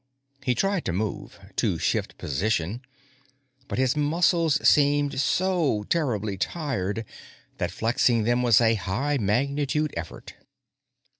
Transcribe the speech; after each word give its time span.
He 0.43 0.55
tried 0.55 0.83
to 0.85 0.93
move, 0.93 1.39
to 1.57 1.77
shift 1.77 2.17
position, 2.17 2.81
but 3.67 3.77
his 3.77 3.95
muscles 3.95 4.59
seemed 4.67 5.19
so 5.19 5.83
terribly 5.89 6.37
tired 6.39 7.05
that 7.59 7.69
flexing 7.69 8.23
them 8.23 8.41
was 8.41 8.59
a 8.59 8.73
high 8.73 9.19
magnitude 9.19 9.93
effort. 9.95 10.33